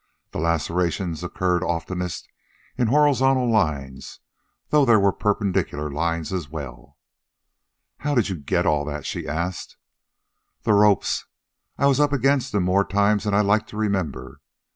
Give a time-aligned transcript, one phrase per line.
[0.31, 2.27] The lacerations occurred oftenest
[2.75, 4.19] in horizontal lines,
[4.69, 6.97] though there were perpendicular lines as well.
[7.99, 9.77] "How did you get all that?" she asked.
[10.63, 11.27] "The ropes.
[11.77, 14.41] I was up against 'em more times than I like to remember.